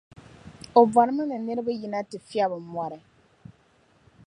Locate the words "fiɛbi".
2.27-2.57